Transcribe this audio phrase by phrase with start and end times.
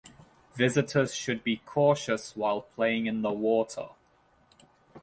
[0.55, 3.89] Visitors should be cautious while playing in the water.